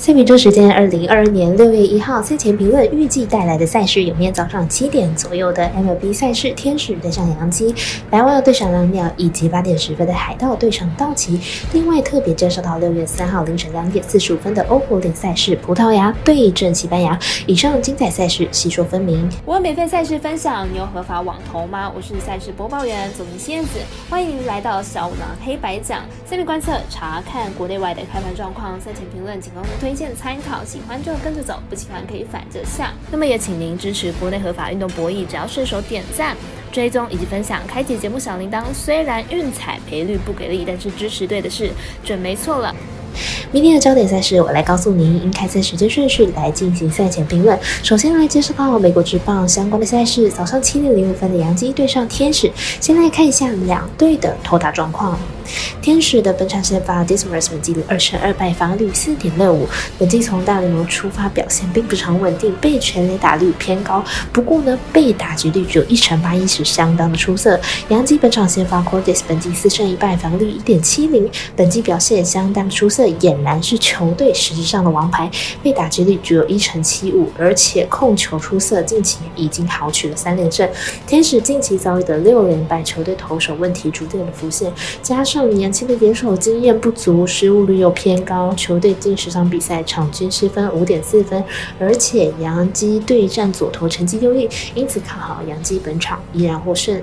[0.00, 7.74] 赛比洲时间二零二二年六月一号赛前评论预计带来的赛事有：面早上七点左右的 MLB 赛事，天使对上洋基，
[8.08, 11.38] 白袜对上蓝鸟，以及八点十分的海盗对上道奇。
[11.74, 17.18] 另外特别介绍到六月三号凌晨两点四十五分的欧国联赛事，葡萄牙对阵西班牙。
[17.46, 19.28] 以上精彩赛事细说分明。
[19.44, 21.92] 我有免费赛事分享，你有合法网投吗？
[21.94, 23.78] 我是赛事播报员左明仙子，
[24.08, 30.64] 欢迎来到小五郎黑白讲，赛面观测查看国内外的开盘状况，赛前评论仅供推推荐参考。
[30.64, 32.92] 喜欢就跟着走，不喜欢可以反着下。
[33.10, 36.36] 那么也请您支持国内合法运动博弈，只要顺手点赞、
[36.70, 38.62] 追踪以及分享，开启节目小铃铛。
[38.72, 41.72] 虽然运彩赔率不给力，但是支持对的事
[42.04, 42.72] 准没错了。
[43.52, 47.58] 明天的焦点赛事，我来告诉您，应开赛时间顺序来进行赛前评论。
[47.82, 52.50] 首先来介绍到美国职棒相关的赛事，早上七点零五分的洋基对上天使。
[52.80, 55.18] 先来看一下两队的投打状况。
[55.82, 59.66] 天使的本场先发 Dismas 本季二胜二败，防率四点六五。
[59.98, 64.04] 本季从大联盟出发表现并不常稳定，被全垒打率偏高。
[64.32, 67.58] 不过呢，被打击率只有一成八一，是相当的出色。
[67.88, 71.28] 杨基本场先发 Cordes 本季四胜一败，防率一点七零。
[71.56, 75.30] 本季表现相当出色，俨然是球队实质上的王牌。
[75.62, 80.68] 被打击率只有一成七五，而且控球出色，近期已经豪取了三连胜。
[81.06, 91.42] 天使近期遭遇的六连败，球队投手问题逐渐的浮现，加上年轻的野手经验不足，失误率又偏高，球队近十场比赛场均失分五点四分，
[91.78, 97.02] 而且杨基对战左投成绩优异，因此看好杨基本场依然获胜。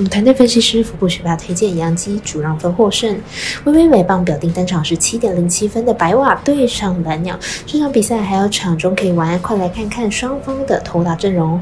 [0.00, 3.20] 我们团队分析师福布学霸推荐杨基主让分获胜。
[3.64, 11.60] 微微美棒表定单场是七点零七分的白瓦对上蓝鸟，这场比赛还有场中可以玩，快来看看双方的投打阵容。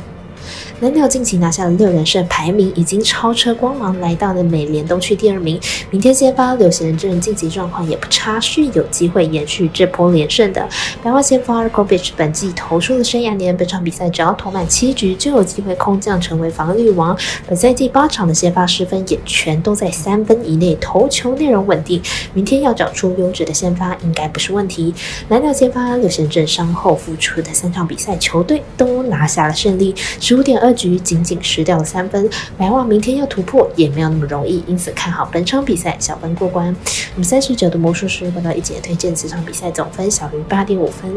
[0.81, 5.61] 蓝鸟近期拿下了六连胜，排名已经超车光芒，来到了美联东区第二名。
[5.91, 10.69] 明天先发刘贤镇晋级状况也不差，是有机会延续这波连胜的。
[11.03, 17.17] 白袜先发 k o b i c h 本季投出了生涯年，本场比赛只要投满七局就有机会空降成为防御王。
[17.47, 22.01] 本赛季八场的先发失分也全都在三分以内，投球内容稳定。
[22.35, 24.95] 明天要找出优质的先发应该不是问题。
[25.29, 30.69] 蓝鸟先发刘贤镇伤后复出的三场比赛，球队都拿下了胜利，十五点二。
[30.79, 36.75] 局仅仅失掉了三分，白袜明天要突破也没有那么容易，因此看好本场比赛小分过关。
[37.15, 41.13] 那么三十九的魔术师报道一姐推荐此场比赛总分小于八点五分。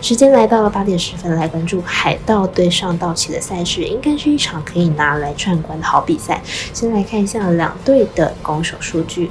[0.00, 6.40] 时间来到了八点十分，来关注海盗对上道奇的赛事，应该是一场可以拿来串关的好比赛。
[6.72, 9.30] 先来看一下两队的攻守数据。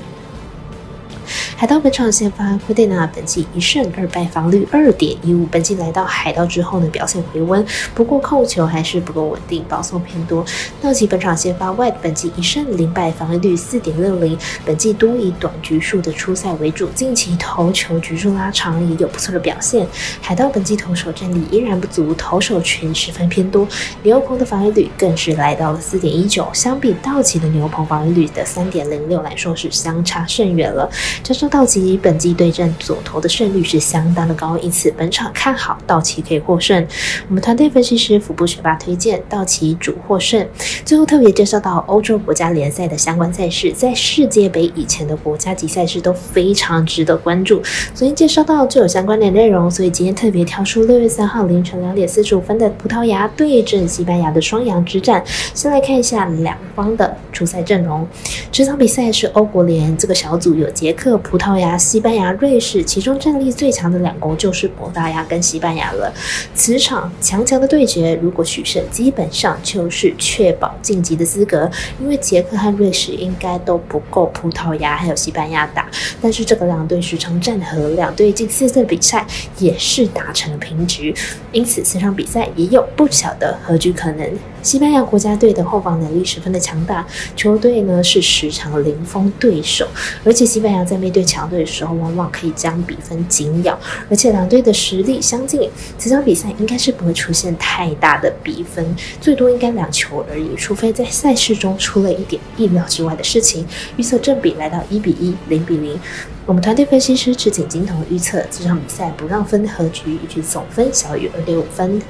[1.61, 5.45] 海盗本场先发奎蒂纳，本季一胜二败，防率二点一五。
[5.45, 7.63] 本季来到海盗之后呢，表现回温，
[7.93, 10.43] 不过控球还是不够稳定，保送偏多。
[10.81, 14.35] 道奇本场先发 White，本季一胜零败，防御率四点六零。
[14.65, 19.85] 本季多以短局数的出赛为主，近期投球局数拉长也有不错的表现。
[20.19, 23.67] 海盗本季投手战力依然不足，投手群十分偏多。
[24.01, 30.89] 牛棚的防御率更是来到了四点一九，相比道奇的牛棚防御率的三点零六来说，是相差甚远了。
[31.21, 36.87] 加上道奇本季对阵左投的胜率是相当的高，因此本场看好道奇可以获胜。
[37.27, 40.47] 我们团队分析师福布学霸推荐道奇主获胜。
[40.85, 47.61] 最后特别介绍到欧洲国家联赛的相关赛事，在世界杯以前的国家级赛事都非常值得关注。
[47.93, 55.21] 昨天介绍到就有相关的内容，所以今天特别挑出六月三号凌晨两点四十五分的葡萄牙对阵西班牙的双阳之战。
[55.53, 58.07] 先来看一下两方的出赛阵容。
[58.49, 61.17] 这场比赛是欧国联这个小组有捷克。
[61.17, 66.13] 葡葡萄牙、西班牙、瑞士，其中战力最强的两国就是葡萄牙跟西班牙了。
[66.53, 71.67] 此场强强的对决，如果取胜，基本上就是确保晋级的资格。
[71.99, 75.89] 因为捷克和瑞士应该都不够葡萄牙还有西班牙打。
[76.21, 79.25] 但是这个两队时常战和，两队近四次比赛
[79.57, 81.11] 也是达成了平局，
[81.51, 84.31] 因此此场比赛也有不小的和局可能。
[84.61, 87.05] 西班牙国家队的后防能力十分的强大，
[87.35, 89.87] 球队呢是时常零封对手，
[90.23, 93.77] 而且西班牙在面对强队的时候，往往可以将比分紧咬，
[94.09, 103.67] 而且两队的实力相近，这场比赛应该是不会出现太大的比分，最多应该两球而已，除非在赛事中出了一点意料之外的事情。
[103.97, 105.99] 预测正比来到一比一、零比零。
[106.45, 112.01] 我们团队分析师赤井金童预测这场比赛不让分和局，以及总分小于二点五分。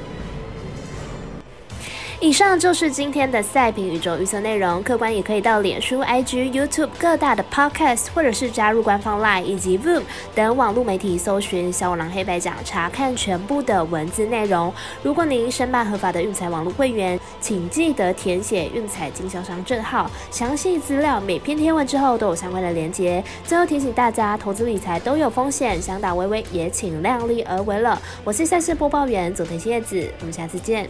[2.22, 10.02] 以上就是今天的赛评宇宙预测内容，客观也可以到脸书、IG、YouTube 各大的 Podcast，或者是加入官方 Line 以及 Voom
[10.32, 14.72] 等网络媒体搜寻“小五郎黑白讲”，查看全部的文字内容。
[15.02, 23.20] 如果您申办合法的运彩网络会员，请记得填写运彩经销商证号，详细资料每篇贴文之后都有相关的连结。
[23.44, 28.00] 最后提醒大家，投资理财都有风险，想打微微也请量力而为了。
[28.22, 30.88] 我是赛事播报员佐藤叶子，我们下次见。